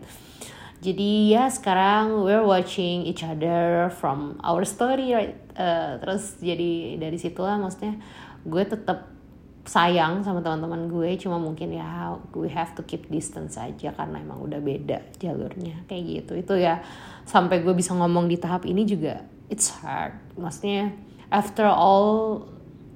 Jadi 0.81 1.29
ya 1.29 1.45
sekarang 1.51 2.25
we're 2.25 2.41
watching 2.41 3.05
each 3.05 3.21
other 3.21 3.93
from 3.93 4.41
our 4.41 4.65
story, 4.65 5.13
right? 5.13 5.37
Uh, 5.53 6.01
terus 6.01 6.41
jadi 6.41 6.97
dari 6.97 7.21
situlah 7.21 7.61
maksudnya 7.61 8.01
gue 8.47 8.63
tetap 8.65 9.20
sayang 9.61 10.25
sama 10.25 10.41
teman-teman 10.41 10.89
gue 10.89 11.09
cuma 11.21 11.37
mungkin 11.37 11.77
ya 11.77 12.17
we 12.33 12.49
have 12.49 12.73
to 12.73 12.81
keep 12.81 13.05
distance 13.13 13.61
aja 13.61 13.93
karena 13.93 14.17
emang 14.17 14.41
udah 14.41 14.57
beda 14.57 15.01
jalurnya. 15.21 15.85
Kayak 15.85 16.03
gitu. 16.07 16.33
Itu 16.41 16.53
ya 16.57 16.81
sampai 17.29 17.61
gue 17.61 17.73
bisa 17.77 17.93
ngomong 17.93 18.25
di 18.25 18.41
tahap 18.41 18.65
ini 18.65 18.83
juga 18.83 19.21
it's 19.51 19.69
hard. 19.81 20.17
Maksudnya 20.39 20.95
after 21.29 21.67
all 21.69 22.43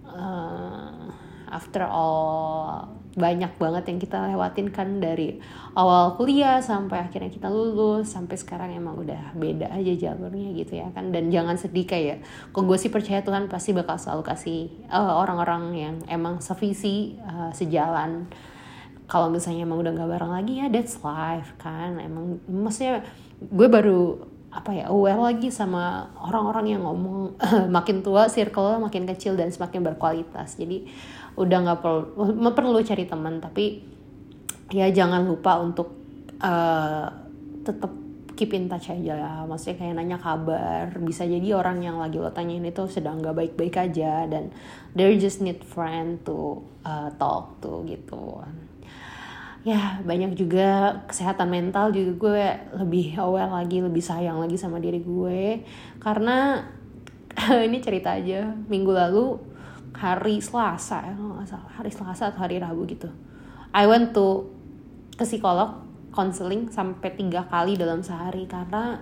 uh, 0.08 1.12
after 1.52 1.86
all 1.86 2.90
banyak 3.16 3.56
banget 3.56 3.84
yang 3.88 4.00
kita 4.04 4.28
lewatin 4.28 4.68
kan 4.76 5.00
dari 5.00 5.40
awal 5.72 6.20
kuliah 6.20 6.60
sampai 6.60 7.08
akhirnya 7.08 7.32
kita 7.32 7.48
lulus 7.48 8.12
sampai 8.12 8.36
sekarang 8.36 8.76
emang 8.76 9.00
udah 9.00 9.32
beda 9.40 9.72
aja 9.72 9.96
jalurnya 9.96 10.52
gitu 10.52 10.76
ya 10.76 10.92
kan. 10.92 11.16
Dan 11.16 11.32
jangan 11.32 11.56
sedih 11.56 11.88
kayak 11.88 12.28
kok 12.52 12.64
gue 12.68 12.76
sih 12.76 12.92
percaya 12.92 13.24
Tuhan 13.24 13.48
pasti 13.48 13.72
bakal 13.72 13.96
selalu 13.96 14.24
kasih 14.28 14.68
eh, 14.92 15.14
orang-orang 15.16 15.64
yang 15.74 15.96
emang 16.12 16.44
sevisi 16.44 17.16
uh, 17.24 17.56
sejalan. 17.56 18.28
Kalau 19.08 19.32
misalnya 19.32 19.64
emang 19.64 19.80
udah 19.80 19.96
nggak 19.96 20.12
bareng 20.12 20.32
lagi 20.36 20.54
ya 20.60 20.68
that's 20.68 21.00
life 21.00 21.56
kan. 21.56 21.96
Emang 22.04 22.44
maksudnya 22.52 23.00
gue 23.40 23.68
baru 23.72 24.28
apa 24.56 24.72
ya 24.72 24.88
aware 24.88 25.20
lagi 25.20 25.52
sama 25.52 26.16
orang-orang 26.16 26.80
yang 26.80 26.88
ngomong 26.88 27.36
makin 27.76 28.00
tua 28.00 28.32
circle 28.32 28.80
makin 28.80 29.04
kecil 29.04 29.36
dan 29.36 29.52
semakin 29.52 29.84
berkualitas. 29.84 30.56
Jadi 30.56 30.88
udah 31.36 31.58
nggak 31.68 31.80
perlu 31.84 32.52
perlu 32.52 32.80
cari 32.84 33.06
teman 33.08 33.44
tapi 33.44 33.84
ya 34.72 34.88
jangan 34.90 35.28
lupa 35.28 35.60
untuk 35.60 35.92
uh, 36.40 37.06
tetap 37.62 37.92
keep 38.36 38.52
in 38.52 38.68
touch 38.68 38.92
aja 38.92 39.16
ya 39.16 39.34
maksudnya 39.48 39.80
kayak 39.80 39.96
nanya 39.96 40.20
kabar 40.20 40.92
bisa 41.00 41.24
jadi 41.24 41.56
orang 41.56 41.80
yang 41.82 41.98
lagi 41.98 42.20
lo 42.20 42.30
tanyain 42.30 42.68
itu 42.68 42.84
sedang 42.92 43.24
nggak 43.24 43.36
baik-baik 43.36 43.76
aja 43.80 44.28
dan 44.28 44.52
they 44.92 45.16
just 45.16 45.40
need 45.40 45.64
friend 45.64 46.22
to 46.28 46.60
uh, 46.84 47.08
talk 47.16 47.58
to 47.64 47.88
gitu. 47.88 48.44
Ya 49.66 49.98
banyak 50.06 50.38
juga 50.38 51.02
kesehatan 51.10 51.50
mental 51.50 51.90
juga 51.90 52.12
gue 52.22 52.46
lebih 52.86 53.18
aware 53.18 53.50
lagi 53.50 53.82
lebih 53.82 54.04
sayang 54.04 54.38
lagi 54.38 54.62
sama 54.62 54.78
diri 54.78 55.02
gue. 55.02 55.66
Karena 55.98 56.62
ini 57.68 57.82
cerita 57.82 58.14
aja 58.14 58.54
minggu 58.70 58.92
lalu 58.94 59.55
hari 59.96 60.44
Selasa 60.44 61.00
ya 61.08 61.14
nggak 61.16 61.48
salah. 61.48 61.72
Hari 61.80 61.92
Selasa 61.92 62.24
atau 62.30 62.44
hari 62.44 62.60
Rabu 62.60 62.84
gitu. 62.84 63.08
I 63.72 63.88
went 63.88 64.12
to 64.12 64.52
ke 65.16 65.24
psikolog 65.24 65.84
counseling 66.12 66.68
sampai 66.72 67.16
tiga 67.16 67.48
kali 67.48 67.80
dalam 67.80 68.04
sehari. 68.04 68.44
Karena 68.48 69.00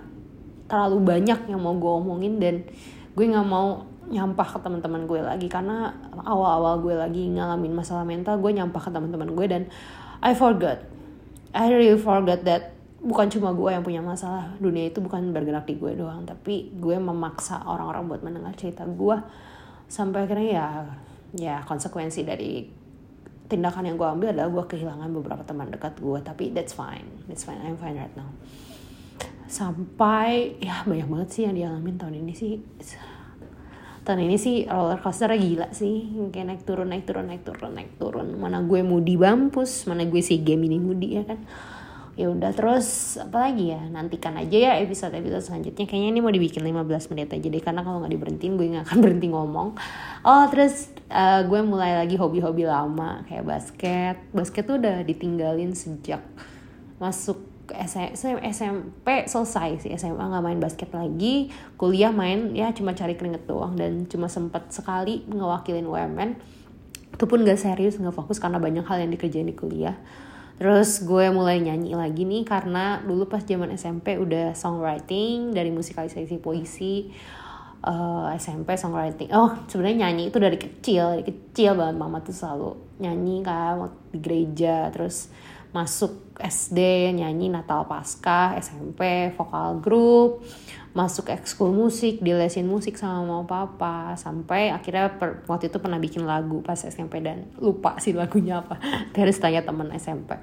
terlalu 0.70 0.98
banyak 1.02 1.50
yang 1.50 1.60
mau 1.60 1.74
gue 1.74 1.92
omongin 1.98 2.38
dan 2.38 2.62
gue 3.14 3.24
nggak 3.26 3.46
mau 3.46 3.84
nyampah 4.06 4.48
ke 4.54 4.58
teman-teman 4.62 5.02
gue 5.10 5.20
lagi. 5.22 5.46
Karena 5.50 5.90
awal-awal 6.22 6.78
gue 6.82 6.94
lagi 6.94 7.26
ngalamin 7.34 7.74
masalah 7.74 8.06
mental 8.06 8.38
gue 8.38 8.50
nyampah 8.54 8.82
ke 8.86 8.90
teman-teman 8.94 9.30
gue 9.34 9.46
dan 9.50 9.62
I 10.22 10.32
forgot. 10.32 10.78
I 11.54 11.70
really 11.70 11.98
forgot 11.98 12.42
that 12.46 12.74
bukan 12.98 13.28
cuma 13.30 13.50
gue 13.54 13.70
yang 13.70 13.82
punya 13.82 14.02
masalah. 14.02 14.54
Dunia 14.62 14.90
itu 14.90 15.02
bukan 15.02 15.34
bergerak 15.34 15.66
di 15.66 15.74
gue 15.74 15.98
doang 15.98 16.22
tapi 16.22 16.70
gue 16.78 16.96
memaksa 16.98 17.66
orang-orang 17.66 18.06
buat 18.06 18.20
mendengar 18.22 18.54
cerita 18.54 18.86
gue 18.86 19.18
sampai 19.88 20.26
akhirnya 20.26 20.48
ya 20.50 20.66
ya 21.34 21.56
konsekuensi 21.66 22.22
dari 22.22 22.64
tindakan 23.44 23.84
yang 23.86 23.96
gue 24.00 24.08
ambil 24.08 24.28
adalah 24.32 24.50
gue 24.50 24.64
kehilangan 24.74 25.08
beberapa 25.12 25.42
teman 25.44 25.68
dekat 25.68 26.00
gue 26.00 26.18
tapi 26.24 26.50
that's 26.50 26.72
fine. 26.72 27.06
That's 27.28 27.44
fine. 27.44 27.60
I'm 27.60 27.76
fine 27.76 27.98
right 27.98 28.14
now. 28.16 28.30
Sampai 29.44 30.58
ya 30.58 30.82
banyak 30.88 31.06
banget 31.06 31.28
sih 31.30 31.42
yang 31.44 31.54
dialamin 31.54 31.94
tahun 32.00 32.24
ini 32.24 32.32
sih. 32.32 32.58
Tahun 34.04 34.20
ini 34.20 34.36
sih 34.36 34.64
roller 34.68 35.00
coaster 35.00 35.32
gila 35.36 35.70
sih. 35.76 36.08
Kayak 36.32 36.46
naik 36.50 36.62
turun 36.64 36.88
naik 36.88 37.04
turun 37.04 37.24
naik 37.28 37.42
turun 37.44 37.72
naik 37.76 37.92
turun. 38.00 38.26
Mana 38.34 38.64
gue 38.64 38.80
mudi 38.80 39.20
bampus 39.20 39.84
mana 39.84 40.08
gue 40.08 40.22
si 40.24 40.40
game 40.40 40.64
ini 40.66 40.80
mudi 40.80 41.20
ya 41.20 41.24
kan 41.28 41.44
ya 42.14 42.30
udah 42.30 42.54
terus 42.54 43.18
apa 43.18 43.50
lagi 43.50 43.74
ya? 43.74 43.82
Nantikan 43.90 44.38
aja 44.38 44.54
ya 44.54 44.72
episode 44.78 45.14
episode 45.14 45.42
selanjutnya. 45.42 45.84
Kayaknya 45.86 46.08
ini 46.14 46.20
mau 46.22 46.30
dibikin 46.30 46.62
15 46.62 47.10
menit 47.10 47.34
aja 47.34 47.46
deh 47.50 47.62
karena 47.62 47.82
kalau 47.82 47.98
nggak 48.02 48.12
diberhentiin 48.14 48.54
gue 48.54 48.66
nggak 48.78 48.86
akan 48.86 48.98
berhenti 49.04 49.28
ngomong. 49.30 49.68
Oh 50.22 50.44
terus 50.48 50.94
uh, 51.10 51.42
gue 51.42 51.60
mulai 51.66 51.98
lagi 51.98 52.14
hobi-hobi 52.14 52.70
lama 52.70 53.26
kayak 53.26 53.44
basket. 53.44 54.16
Basket 54.30 54.62
tuh 54.62 54.78
udah 54.78 55.02
ditinggalin 55.02 55.74
sejak 55.74 56.22
masuk 57.02 57.42
SMP 57.66 59.26
selesai 59.26 59.82
sih. 59.82 59.90
SMA 59.98 60.22
nggak 60.22 60.44
main 60.44 60.60
basket 60.62 60.94
lagi. 60.94 61.50
Kuliah 61.74 62.14
main 62.14 62.54
ya 62.54 62.70
cuma 62.70 62.94
cari 62.94 63.18
keringet 63.18 63.50
doang. 63.50 63.74
Dan 63.74 64.06
cuma 64.06 64.30
sempat 64.30 64.70
sekali 64.70 65.26
ngewakilin 65.26 65.90
UMN 65.90 66.62
itu 67.14 67.30
pun 67.30 67.46
gak 67.46 67.62
serius 67.62 67.94
nggak 67.94 68.10
fokus 68.10 68.42
karena 68.42 68.58
banyak 68.58 68.82
hal 68.82 68.98
yang 68.98 69.14
dikerjain 69.14 69.46
di 69.46 69.54
kuliah 69.54 69.94
Terus 70.54 71.02
gue 71.02 71.26
mulai 71.34 71.58
nyanyi 71.58 71.98
lagi 71.98 72.22
nih 72.22 72.46
karena 72.46 73.02
dulu 73.02 73.26
pas 73.26 73.42
zaman 73.42 73.74
SMP 73.74 74.14
udah 74.16 74.54
songwriting 74.54 75.50
dari 75.50 75.74
musikalisasi 75.74 76.38
puisi 76.38 77.10
uh, 77.82 78.30
eh, 78.30 78.38
SMP 78.38 78.78
songwriting. 78.78 79.34
Oh 79.34 79.50
sebenarnya 79.66 80.08
nyanyi 80.08 80.30
itu 80.30 80.38
dari 80.38 80.54
kecil, 80.54 81.18
dari 81.18 81.24
kecil 81.26 81.74
banget 81.74 81.96
mama 81.98 82.22
tuh 82.22 82.34
selalu 82.34 82.70
nyanyi 83.02 83.42
kan 83.42 83.90
di 84.14 84.18
gereja. 84.22 84.88
Terus 84.94 85.28
masuk 85.74 86.38
SD 86.38 87.10
nyanyi 87.18 87.50
Natal 87.50 87.90
Pasca, 87.90 88.54
SMP 88.62 89.34
vokal 89.34 89.82
grup 89.82 90.46
masuk 90.94 91.26
ekskul 91.26 91.74
musik, 91.74 92.22
dilesin 92.22 92.70
musik 92.70 92.94
sama 92.94 93.26
mau 93.26 93.42
papa 93.42 94.14
sampai 94.14 94.70
akhirnya 94.70 95.10
per, 95.18 95.42
waktu 95.50 95.66
itu 95.66 95.82
pernah 95.82 95.98
bikin 95.98 96.22
lagu 96.22 96.62
pas 96.62 96.78
SMP 96.78 97.18
dan 97.18 97.50
lupa 97.58 97.98
sih 97.98 98.14
lagunya 98.14 98.62
apa. 98.62 98.78
Terus 99.14 99.42
tanya 99.42 99.66
temen 99.66 99.90
SMP. 99.98 100.38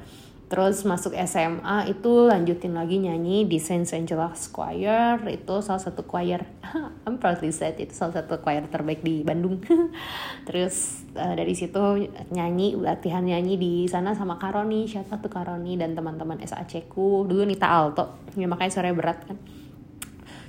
Terus 0.52 0.84
masuk 0.84 1.16
SMA 1.16 1.88
itu 1.88 2.28
lanjutin 2.28 2.76
lagi 2.76 3.00
nyanyi 3.00 3.48
di 3.48 3.56
Saint 3.56 3.88
Angela 3.96 4.36
Choir 4.36 5.24
itu 5.32 5.56
salah 5.64 5.80
satu 5.80 6.04
choir 6.04 6.44
I'm 7.08 7.24
proudly 7.24 7.56
said 7.56 7.80
itu 7.80 7.96
salah 7.96 8.20
satu 8.20 8.44
choir 8.44 8.68
terbaik 8.68 9.00
di 9.00 9.24
Bandung. 9.24 9.64
Terus 10.52 11.08
uh, 11.16 11.32
dari 11.40 11.56
situ 11.56 12.12
nyanyi 12.36 12.76
latihan 12.76 13.24
nyanyi 13.24 13.56
di 13.56 13.74
sana 13.88 14.12
sama 14.12 14.36
Karoni, 14.36 14.92
siapa 14.92 15.24
tuh 15.24 15.32
Karoni 15.32 15.80
dan 15.80 15.96
teman-teman 15.96 16.44
SAC 16.44 16.92
ku 16.92 17.24
dulu 17.24 17.48
Nita 17.48 17.72
Alto. 17.72 18.28
Ya 18.36 18.52
makanya 18.52 18.76
sore 18.76 18.92
berat 18.92 19.24
kan 19.24 19.40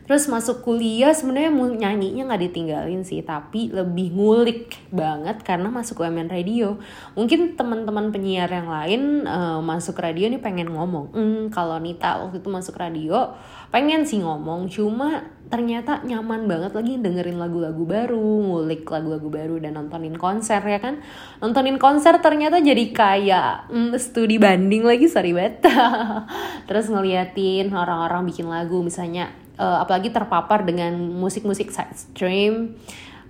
terus 0.02 0.26
masuk 0.26 0.66
kuliah 0.66 1.14
sebenarnya 1.14 1.52
nyanyinya 1.52 2.28
nggak 2.28 2.42
ditinggalin 2.50 3.02
sih 3.06 3.22
tapi 3.22 3.70
lebih 3.70 4.12
ngulik 4.12 4.74
banget 4.90 5.40
karena 5.46 5.70
masuk 5.70 6.02
UMN 6.02 6.28
radio. 6.28 6.76
Mungkin 7.14 7.54
teman-teman 7.54 8.10
penyiar 8.10 8.50
yang 8.50 8.68
lain 8.68 9.02
uh, 9.24 9.62
masuk 9.62 9.98
radio 10.02 10.26
nih 10.28 10.42
pengen 10.42 10.74
ngomong 10.74 11.14
hmm, 11.14 11.42
kalau 11.54 11.78
Nita 11.78 12.18
waktu 12.22 12.42
itu 12.42 12.48
masuk 12.50 12.76
radio 12.76 13.34
pengen 13.72 14.04
sih 14.04 14.20
ngomong 14.20 14.68
cuma 14.68 15.24
ternyata 15.48 16.00
nyaman 16.04 16.48
banget 16.48 16.72
lagi 16.72 16.96
dengerin 16.96 17.36
lagu-lagu 17.36 17.84
baru 17.84 18.20
ngulik 18.20 18.88
lagu-lagu 18.88 19.28
baru 19.28 19.60
dan 19.60 19.76
nontonin 19.76 20.16
konser 20.16 20.64
ya 20.64 20.80
kan? 20.80 21.00
Nontonin 21.44 21.76
konser 21.76 22.16
ternyata 22.24 22.60
jadi 22.60 22.88
kayak 22.92 23.68
mm, 23.68 23.92
studi 24.00 24.40
banding 24.40 24.84
lagi 24.84 25.08
sorry 25.12 25.36
banget. 25.36 25.64
Terus 26.68 26.88
ngeliatin 26.88 27.68
orang-orang 27.72 28.28
bikin 28.28 28.48
lagu 28.48 28.80
misalnya 28.80 29.41
uh, 29.58 29.84
apalagi 29.84 30.12
terpapar 30.12 30.64
dengan 30.64 30.96
musik-musik 30.96 31.72
side 31.72 31.96
stream 31.96 32.76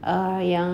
uh, 0.02 0.42
yang 0.42 0.72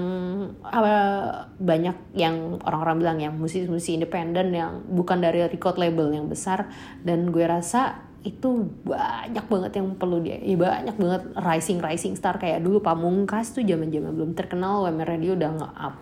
uh, 0.64 1.47
banyak 1.61 1.97
yang 2.17 2.59
orang-orang 2.64 2.97
bilang 2.99 3.19
yang 3.21 3.35
musisi-musisi 3.37 3.97
independen 4.00 4.52
yang 4.52 4.83
bukan 4.88 5.21
dari 5.21 5.45
record 5.47 5.76
label 5.78 6.11
yang 6.12 6.26
besar. 6.26 6.69
Dan 7.05 7.31
gue 7.31 7.45
rasa 7.45 8.09
itu 8.26 8.67
banyak 8.83 9.47
banget 9.47 9.78
yang 9.78 9.95
perlu 9.95 10.19
dia 10.19 10.43
ya 10.43 10.59
banyak 10.59 10.97
banget 10.99 11.23
rising 11.38 11.78
rising 11.78 12.14
star. 12.19 12.37
Kayak 12.40 12.64
dulu 12.64 12.83
Pamungkas 12.83 13.55
tuh 13.55 13.62
zaman 13.62 13.93
zaman 13.93 14.11
belum 14.17 14.33
terkenal 14.35 14.88
WMR 14.88 15.09
Radio 15.17 15.33
udah 15.38 15.50
nge-up 15.55 15.95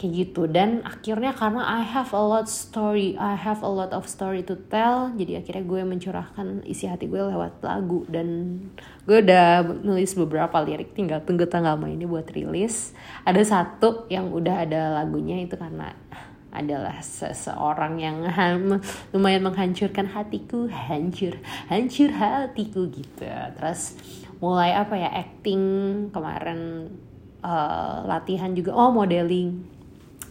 kayak 0.00 0.12
gitu. 0.16 0.48
Dan 0.48 0.80
akhirnya 0.80 1.36
karena 1.36 1.60
I 1.60 1.84
have 1.84 2.16
a 2.16 2.24
lot 2.24 2.48
story 2.48 3.20
I 3.20 3.36
have 3.36 3.60
a 3.60 3.68
lot 3.68 3.92
of 3.92 4.08
story 4.08 4.40
to 4.48 4.56
tell 4.72 5.12
jadi 5.12 5.44
akhirnya 5.44 5.68
gue 5.68 5.80
mencurahkan 5.84 6.64
isi 6.64 6.88
hati 6.88 7.04
gue 7.04 7.20
lewat 7.20 7.60
lagu. 7.60 8.08
Dan 8.08 8.56
gue 9.04 9.20
udah 9.20 9.60
nulis 9.84 10.16
beberapa 10.16 10.56
lirik 10.64 10.96
tinggal 10.96 11.20
tunggu 11.20 11.44
tanggal 11.44 11.76
mainnya 11.76 12.08
buat 12.08 12.24
rilis. 12.32 12.96
Ada 13.28 13.44
satu 13.44 14.08
yang 14.08 14.32
udah 14.32 14.64
ada 14.64 14.96
lagunya 15.04 15.44
itu 15.44 15.60
karena 15.60 15.92
adalah 16.50 16.98
seseorang 16.98 18.02
yang 18.02 18.26
lumayan 19.14 19.46
menghancurkan 19.46 20.10
hatiku 20.10 20.66
hancur 20.66 21.38
hancur 21.70 22.10
hatiku 22.10 22.88
gitu. 22.90 23.28
Terus 23.60 23.94
mulai 24.40 24.72
apa 24.72 24.96
ya 24.96 25.12
acting 25.12 25.62
kemarin 26.10 26.88
uh, 27.44 28.08
latihan 28.08 28.50
juga 28.56 28.72
oh 28.72 28.90
modeling 28.90 29.79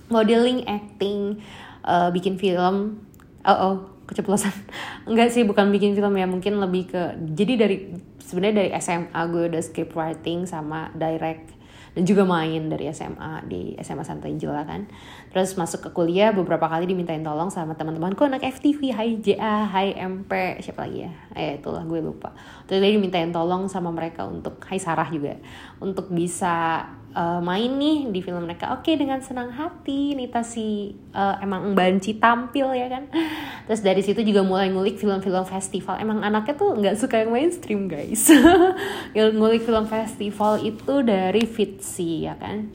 modeling 0.09 0.65
acting 0.65 1.39
uh, 1.85 2.09
bikin 2.09 2.35
film. 2.35 3.05
Oh 3.45 3.55
oh 3.55 3.75
keceplosan. 4.09 4.53
Enggak 5.09 5.31
sih 5.31 5.45
bukan 5.45 5.69
bikin 5.69 5.93
film 5.93 6.13
ya 6.17 6.25
mungkin 6.25 6.57
lebih 6.57 6.91
ke 6.91 7.01
jadi 7.37 7.53
dari 7.65 7.77
sebenarnya 8.19 8.55
dari 8.65 8.71
SMA 8.77 9.21
gue 9.33 9.43
udah 9.53 9.61
script 9.61 9.93
writing 9.97 10.45
sama 10.45 10.93
direct 10.93 11.57
dan 11.97 12.05
juga 12.05 12.21
main 12.21 12.69
dari 12.69 12.85
SMA 12.93 13.49
di 13.49 13.73
SMA 13.81 14.05
Santa 14.05 14.29
Angela 14.29 14.61
kan. 14.65 14.85
Terus 15.33 15.57
masuk 15.57 15.89
ke 15.89 15.89
kuliah 15.93 16.29
beberapa 16.29 16.69
kali 16.69 16.85
dimintain 16.85 17.21
tolong 17.25 17.49
sama 17.49 17.73
teman-temanku 17.73 18.21
anak 18.25 18.45
FTV 18.45 18.93
Hai 18.93 19.09
JA 19.17 19.65
Hai 19.65 19.97
MP 19.97 20.61
siapa 20.61 20.85
lagi 20.85 21.09
ya? 21.09 21.11
Eh 21.33 21.57
itulah 21.57 21.81
gue 21.85 21.99
lupa. 22.01 22.33
Terus 22.69 22.79
dia 22.85 22.93
dimintain 22.93 23.33
tolong 23.33 23.65
sama 23.65 23.89
mereka 23.89 24.29
untuk 24.29 24.61
Hai 24.65 24.77
Sarah 24.77 25.09
juga 25.09 25.37
untuk 25.81 26.13
bisa 26.13 26.85
uh, 27.15 27.41
main 27.41 27.71
nih 27.77 28.09
di 28.11 28.19
film 28.21 28.45
mereka. 28.45 28.73
Oke 28.75 28.91
okay, 28.91 28.95
dengan 28.99 29.21
senang 29.21 29.53
hati 29.53 30.13
Nita 30.13 30.45
si 30.45 30.93
uh, 31.13 31.35
emang 31.41 31.73
Banci 31.73 32.17
tampil 32.17 32.73
ya 32.75 32.87
kan? 32.89 33.07
Terus 33.69 33.81
dari 33.81 34.01
situ 34.01 34.21
juga 34.25 34.41
mulai 34.41 34.69
ngulik 34.69 34.97
film-film 34.97 35.45
festival. 35.45 35.97
Emang 36.01 36.21
anaknya 36.21 36.53
tuh 36.57 36.77
nggak 36.77 36.95
suka 36.97 37.21
yang 37.21 37.31
mainstream 37.33 37.85
guys. 37.89 38.29
Ngulik 39.13 39.65
film 39.65 39.85
festival 39.85 40.61
itu 40.61 40.93
dari 41.05 41.45
Fitzy 41.45 42.25
ya 42.25 42.37
kan 42.37 42.69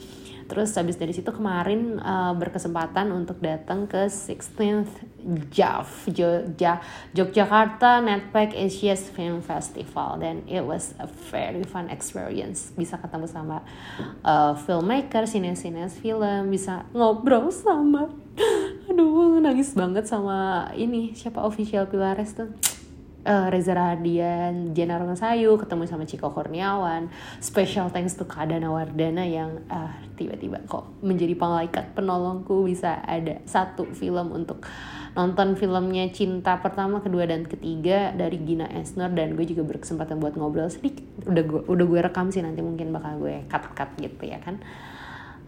Terus 0.45 0.77
habis 0.77 0.97
dari 1.01 1.17
situ 1.17 1.33
kemarin 1.33 1.97
uh, 2.01 2.37
berkesempatan 2.37 3.11
untuk 3.11 3.41
datang 3.41 3.89
ke 3.89 4.07
16th 4.09 5.05
JAF 5.49 6.09
Jogja 6.13 6.85
Yogyakarta 7.17 8.05
Netpack 8.05 8.53
Asia's 8.53 9.09
Film 9.09 9.41
Festival. 9.41 10.21
Dan 10.21 10.45
it 10.45 10.61
was 10.61 10.93
a 11.01 11.09
very 11.33 11.65
fun 11.65 11.89
experience. 11.89 12.71
Bisa 12.77 13.01
ketemu 13.01 13.27
sama 13.27 13.65
uh, 14.21 14.53
filmmaker, 14.69 15.25
sines-sines 15.25 15.97
film, 15.97 16.53
bisa 16.53 16.85
ngobrol 16.93 17.49
sama. 17.49 18.13
Aduh 18.91 19.41
nangis 19.41 19.73
banget 19.73 20.05
sama 20.05 20.69
ini 20.77 21.17
siapa 21.17 21.41
official 21.41 21.89
Pilares 21.89 22.37
tuh 22.37 22.53
uh, 23.25 23.49
Reza 23.51 23.75
Radian, 23.75 24.77
Jena 24.77 25.01
Sayu, 25.17 25.57
ketemu 25.57 25.89
sama 25.89 26.05
Ciko 26.05 26.31
Kurniawan. 26.31 27.09
Special 27.41 27.89
thanks 27.91 28.15
to 28.15 28.29
Kadana 28.29 28.71
Wardana 28.71 29.25
yang 29.25 29.65
uh, 29.73 29.93
tiba-tiba 30.15 30.63
kok 30.69 30.87
menjadi 31.01 31.35
malaikat 31.35 31.97
penolongku 31.97 32.65
bisa 32.69 33.01
ada 33.03 33.41
satu 33.49 33.91
film 33.97 34.31
untuk 34.31 34.63
nonton 35.17 35.59
filmnya 35.59 36.07
Cinta 36.15 36.61
pertama, 36.61 37.01
kedua 37.01 37.27
dan 37.27 37.49
ketiga 37.49 38.13
dari 38.15 38.39
Gina 38.45 38.69
Esner 38.71 39.11
dan 39.11 39.35
gue 39.35 39.47
juga 39.49 39.65
berkesempatan 39.67 40.21
buat 40.21 40.37
ngobrol 40.39 40.71
sedikit. 40.71 41.05
Udah 41.27 41.43
gue 41.43 41.61
udah 41.67 41.87
gue 41.89 42.01
rekam 42.05 42.29
sih 42.31 42.45
nanti 42.45 42.61
mungkin 42.61 42.93
bakal 42.95 43.19
gue 43.19 43.43
cut-cut 43.51 43.91
gitu 43.99 44.29
ya 44.29 44.39
kan 44.45 44.61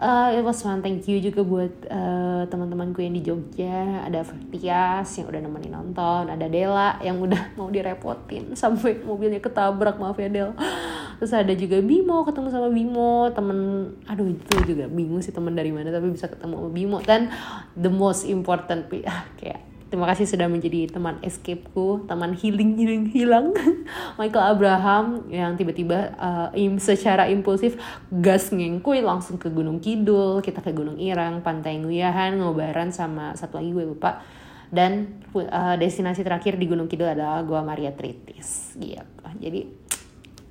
uh, 0.00 0.28
it 0.32 0.42
was 0.44 0.60
fun. 0.60 0.80
Thank 0.84 1.08
you 1.08 1.20
juga 1.20 1.40
buat 1.44 1.72
uh, 1.88 2.44
teman-temanku 2.48 3.00
yang 3.00 3.14
di 3.16 3.22
Jogja. 3.24 4.04
Ada 4.04 4.24
Vertias 4.24 5.08
yang 5.16 5.26
udah 5.28 5.40
nemenin 5.40 5.72
nonton. 5.72 6.28
Ada 6.28 6.46
Dela 6.48 7.00
yang 7.00 7.20
udah 7.20 7.50
mau 7.58 7.68
direpotin 7.72 8.52
sampai 8.56 9.00
mobilnya 9.02 9.40
ketabrak. 9.40 9.96
Maaf 10.00 10.18
ya 10.20 10.28
Del. 10.28 10.50
Terus 11.20 11.32
ada 11.32 11.52
juga 11.56 11.80
Bimo 11.80 12.24
ketemu 12.28 12.48
sama 12.52 12.68
Bimo. 12.68 13.32
Temen 13.32 13.58
aduh 14.04 14.28
itu 14.28 14.56
juga 14.68 14.84
bingung 14.88 15.24
sih 15.24 15.32
temen 15.32 15.56
dari 15.56 15.72
mana 15.72 15.88
tapi 15.88 16.12
bisa 16.12 16.28
ketemu 16.28 16.60
sama 16.60 16.70
Bimo. 16.70 16.98
Dan 17.04 17.32
the 17.76 17.92
most 17.92 18.28
important 18.28 18.88
kayak 19.40 19.75
Terima 19.86 20.02
kasih 20.10 20.26
sudah 20.26 20.50
menjadi 20.50 20.90
teman 20.90 21.22
escapeku, 21.22 22.02
teman 22.10 22.34
healing 22.34 22.74
healing 22.74 23.06
hilang. 23.06 23.54
Michael 24.18 24.58
Abraham 24.58 25.30
yang 25.30 25.54
tiba-tiba 25.54 26.10
uh, 26.18 26.50
secara 26.82 27.30
impulsif 27.30 27.78
gas 28.10 28.50
ngengkuy 28.50 28.98
langsung 28.98 29.38
ke 29.38 29.46
Gunung 29.46 29.78
Kidul, 29.78 30.42
kita 30.42 30.58
ke 30.58 30.74
Gunung 30.74 30.98
Irang, 30.98 31.38
Pantai 31.38 31.78
Nguyahan, 31.78 32.34
Ngobaran 32.34 32.90
sama 32.90 33.38
satu 33.38 33.62
lagi 33.62 33.70
gue 33.70 33.86
lupa. 33.86 34.26
Dan 34.66 35.22
uh, 35.30 35.78
destinasi 35.78 36.26
terakhir 36.26 36.58
di 36.58 36.66
Gunung 36.66 36.90
Kidul 36.90 37.06
adalah 37.06 37.38
Gua 37.46 37.62
Maria 37.62 37.94
Tritis 37.94 38.74
gitu. 38.74 39.22
Jadi 39.38 39.70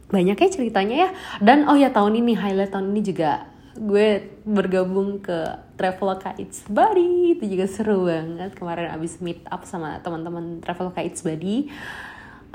banyak 0.08 0.38
ya 0.40 0.48
ceritanya 0.48 0.96
ya. 0.96 1.10
Dan 1.44 1.68
oh 1.68 1.76
ya 1.76 1.92
tahun 1.92 2.24
ini 2.24 2.40
highlight 2.40 2.72
tahun 2.72 2.96
ini 2.96 3.02
juga 3.04 3.52
gue 3.76 4.40
bergabung 4.48 5.20
ke 5.20 5.60
Traveloka 5.76 6.32
It's 6.40 6.64
Buddy 6.72 7.36
itu 7.36 7.44
juga 7.46 7.66
seru 7.68 8.08
banget. 8.08 8.56
Kemarin 8.56 8.92
abis 8.96 9.20
meet 9.20 9.44
up 9.52 9.68
sama 9.68 10.00
teman-teman 10.00 10.64
Traveloka 10.64 11.04
It's 11.04 11.22
Buddy 11.22 11.70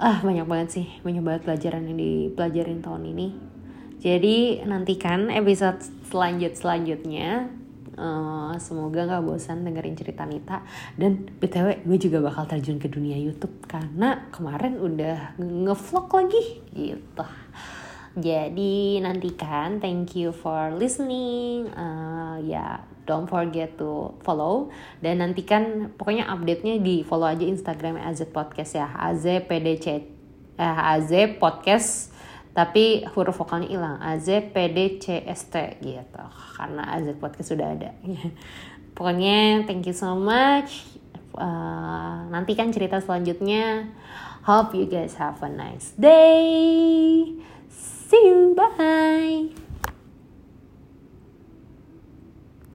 ah 0.01 0.19
banyak 0.25 0.49
banget 0.49 0.69
sih. 0.81 0.87
Banyak 1.05 1.23
banget 1.23 1.41
pelajaran 1.45 1.85
yang 1.85 1.99
dipelajarin 2.01 2.81
tahun 2.81 3.05
ini. 3.13 3.29
Jadi 4.01 4.65
nantikan 4.65 5.29
episode 5.29 5.85
selanjut 6.09 6.57
selanjutnya. 6.57 7.53
Uh, 8.01 8.57
semoga 8.57 9.05
nggak 9.05 9.29
bosan 9.29 9.61
dengerin 9.61 9.93
cerita 9.93 10.25
Nita. 10.25 10.65
Dan 10.97 11.29
btw 11.37 11.85
gue 11.85 11.99
juga 12.01 12.25
bakal 12.25 12.49
terjun 12.49 12.81
ke 12.81 12.89
dunia 12.89 13.21
YouTube 13.21 13.61
karena 13.69 14.25
kemarin 14.33 14.81
udah 14.81 15.37
ngevlog 15.37 16.09
lagi. 16.09 16.65
Gitu 16.73 17.25
jadi 18.19 18.99
nantikan, 18.99 19.79
thank 19.79 20.19
you 20.19 20.35
for 20.35 20.75
listening. 20.75 21.71
Uh, 21.71 22.43
ya, 22.43 22.59
yeah, 22.59 22.73
don't 23.07 23.31
forget 23.31 23.79
to 23.79 24.15
follow 24.27 24.71
dan 24.99 25.23
nantikan 25.23 25.95
pokoknya 25.95 26.27
update-nya 26.31 26.83
di 26.83 27.07
follow 27.07 27.27
aja 27.27 27.47
Instagram 27.47 27.99
AZ 27.99 28.27
Podcast 28.31 28.79
ya, 28.79 28.87
AZPDC 28.87 29.87
eh, 30.59 30.79
AZ 30.95 31.11
Podcast 31.39 32.11
tapi 32.51 33.07
huruf 33.15 33.39
vokalnya 33.39 33.71
hilang 33.71 33.97
AZPDCST 34.03 35.55
gitu 35.87 36.25
karena 36.59 36.83
AZ 36.99 37.07
Podcast 37.19 37.49
sudah 37.55 37.79
ada. 37.79 37.95
pokoknya 38.99 39.65
thank 39.71 39.87
you 39.87 39.95
so 39.95 40.19
much. 40.19 40.87
Uh, 41.31 42.27
nantikan 42.29 42.75
cerita 42.75 42.99
selanjutnya. 42.99 43.87
Hope 44.43 44.75
you 44.75 44.91
guys 44.91 45.15
have 45.15 45.39
a 45.47 45.51
nice 45.51 45.95
day. 45.95 47.39
See 48.11 48.27
you. 48.27 48.55
Bye. 48.57 49.70